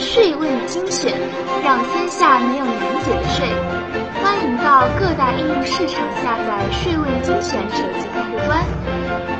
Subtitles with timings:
[0.00, 1.12] 税问精选，
[1.62, 3.46] 让天下没有难解的税。
[4.22, 8.64] 欢迎到各大应用市场下载“税问精选”手机客户端。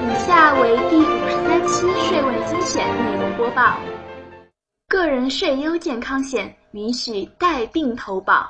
[0.05, 3.79] 以下为第五十三期“税问精选”内容播报：
[4.87, 8.47] 个人税优健康险允许带病投保。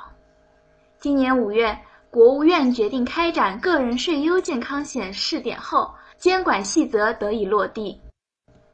[0.99, 1.75] 今年五月，
[2.09, 7.97] 国务院决定开展个人税优健康险试点后，监管细则得以落地。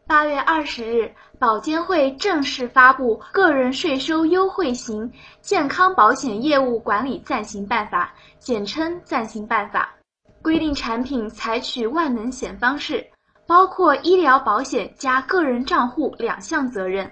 [0.07, 5.11] 八月二十日，保监会正式发布《个人税收优惠型
[5.41, 9.93] 健康保险业务管理暂行办法》，简称暂行办法，
[10.41, 13.05] 规定产品采取万能险方式，
[13.45, 17.11] 包括医疗保险加个人账户两项责任。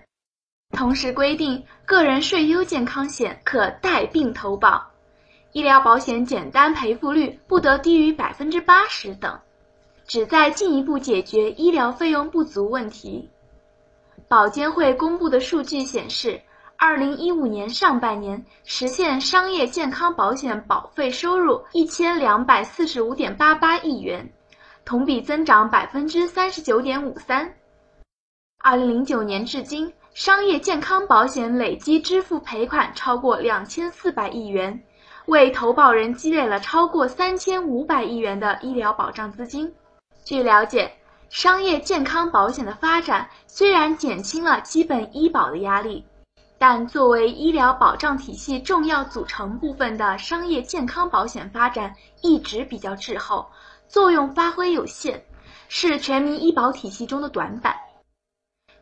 [0.71, 4.81] 同时规定，个人税优健康险可带病投保，
[5.51, 9.37] 医疗保险简单赔付率不得低于百分之八十等。
[10.07, 13.29] 旨在进一步解决医疗费用不足问题。
[14.27, 16.39] 保监会公布的数据显示，
[16.77, 24.27] 二零一五年上半年实现商业健康保险保费收入一千两百四十五点八八亿元，
[24.83, 27.53] 同比增长百分之三十九点五三。
[28.59, 34.83] 二零零九年至今，商业健康保险累计支付赔款超过两千四百亿元，
[35.27, 39.71] 为投保人积累了超过三千五百亿元的医疗保障资金。
[40.25, 40.91] 据了解，
[41.29, 46.03] 商业健康保险的发展虽然减轻了基本医保的压力，
[46.57, 53.47] 但作为医疗保障体系重要组成部分的商业健康保险发展一直比较滞后，
[53.87, 55.23] 作用发挥有限，
[55.69, 57.75] 是全民医保体系中的短板。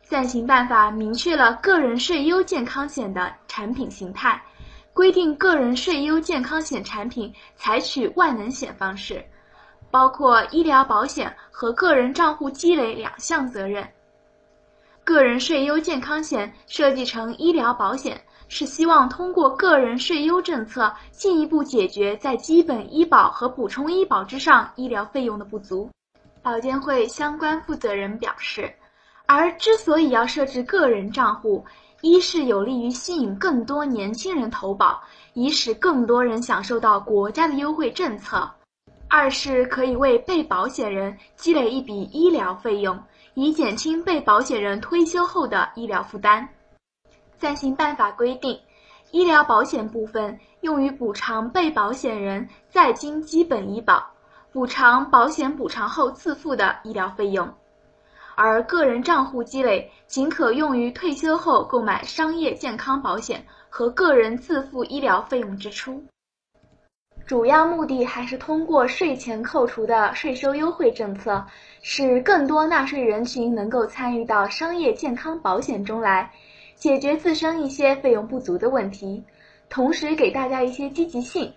[0.02, 4.42] 暂行办法明确了个人税优健康险的产品形态，
[4.94, 9.22] 规定个人税优健康险产品采取万能险方式。
[9.94, 13.88] 包括医疗保险和个人账户积累两项责任。
[15.04, 25.88] 个人税优健康险设计成医疗保险，是希望通过个人税优政策进一步解决在基本医保和补充医保之上医疗费用的不足。
[26.42, 28.74] 保监会相关负责人表示，
[29.26, 31.64] 而之所以要设置个人账户，
[32.00, 35.00] 一是有利于吸引更多年轻人投保，
[35.34, 38.50] 以使更多人享受到国家的优惠政策。
[39.16, 43.00] 二是可以为被保险人积累一笔医疗费用，
[43.34, 46.48] 以减轻被保险人退休后的医疗负担。
[47.38, 48.58] 暂行办法规定，
[49.12, 54.04] 医疗保险部分用于补偿被保险人在京基本医保，
[54.52, 57.54] 补偿保险补偿后自付的医疗费用，
[58.34, 66.04] 而个人账户积累仅可用于退休后购买商业健康保险和个人自付医疗费用支出。
[67.26, 71.42] 主要目的还是通过税前扣除的税收优惠政策，
[71.80, 76.30] 使更多纳税人群能够参与到商业健康保险中来，
[76.74, 79.24] 解决自身一些费用不足的问题，
[79.70, 81.50] 同时给大家一些积极性。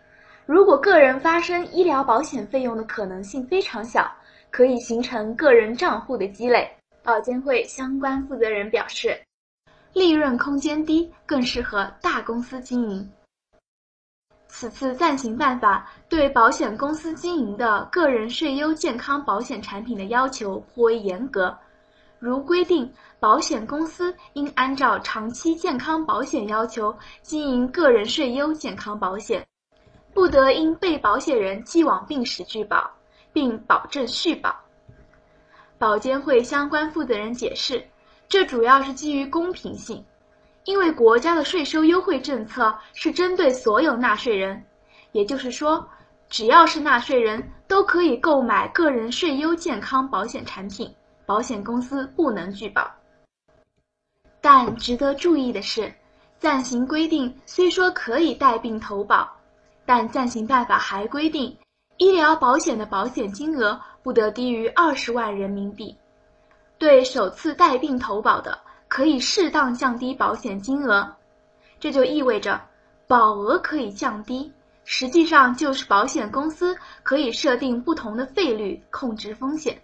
[0.45, 4.09] 如果个人发生医疗保险费用的可能性非常小，
[4.49, 6.71] 可以形成个人账户的积累。
[7.03, 9.19] 保监会相关负责人表示，
[9.91, 13.09] 利润空间低，更适合大公司经营。
[14.47, 21.55] 此次暂行办法对保险公司经营的个人税优健康保险产品的要求颇为严格，
[22.17, 29.45] 如规定，保险公司应按照长期健康保险要求经营个人税优健康保险，
[30.13, 32.89] 不得因被保险人既往病史拒保，
[33.33, 34.55] 并保证续保。
[35.77, 37.85] 保监会相关负责人解释，
[38.27, 40.03] 这主要是基于公平性。
[40.67, 44.61] 因为国家的税收优惠政策是针对所有纳税人，
[45.13, 45.87] 也就是说，
[46.27, 50.93] 只要是纳税人都可以购买个人税优健康保险产品，
[51.25, 52.85] 保险公司不能拒保。
[54.41, 55.89] 但值得注意的是，
[56.37, 59.25] 暂行规定虽说可以带病投保，
[59.85, 61.57] 但暂行办法还规定，
[61.95, 65.95] 医疗保险的保险金额不得低于二十万人民币，
[66.77, 68.66] 对首次带病投保的。
[68.87, 71.15] 可以适当降低保险金额，
[71.79, 72.61] 这就意味着
[73.07, 74.51] 保额可以降低，
[74.85, 79.77] 实际上就是保险公司可以设定不同的费率控制风险。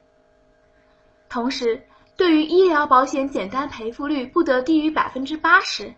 [1.30, 1.82] 同时，
[2.16, 5.94] 对于医疗保险简单赔付率不得低于百分之八十，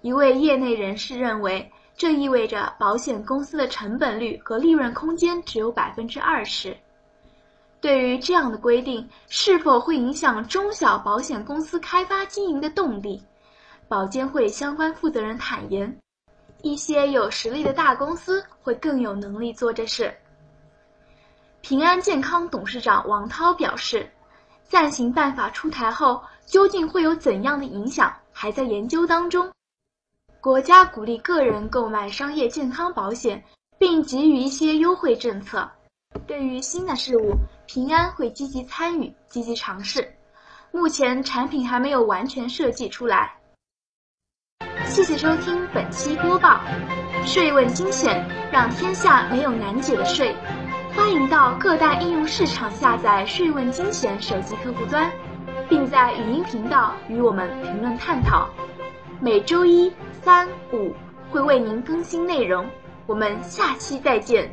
[0.00, 6.76] 一位业内人士认为，这意味着保险公司的成本率和利润空间只有百分之二十。
[7.80, 13.22] 对于这样的规定是否会影响中小保险公司开发经营的动力，
[13.88, 15.94] 保监会相关负责人坦言，
[16.62, 20.14] 一些有实力的大公司会更有能力做这事。
[21.62, 24.10] 平安健康董事长王涛表示，
[24.64, 29.50] 暂行办法出台后究竟会有怎样的影响，还在研究当中。
[30.40, 33.42] 国家鼓励个人购买商业健康保险，
[33.78, 35.66] 并给予一些优惠政策。
[36.26, 37.34] 对于新的事物，
[37.72, 40.12] 平安会积极参与、积极尝试。
[40.72, 43.32] 目前产品还没有完全设计出来。
[44.86, 46.60] 谢谢收听本期播报，
[47.24, 50.34] 税问精选，让天下没有难解的税。
[50.96, 55.08] 欢迎到各大应用市场下载“税问精选”手机客户端，
[55.68, 58.50] 并在语音频道与我们评论探讨。
[59.20, 60.92] 每周一、三、五
[61.30, 62.68] 会为您更新内容，
[63.06, 64.52] 我们下期再见。